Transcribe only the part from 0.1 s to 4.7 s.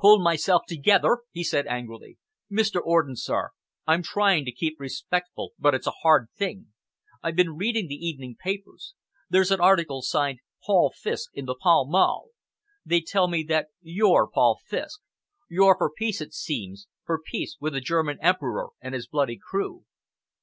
myself together!" he said angrily. "Mr. Orden, sir, I'm trying to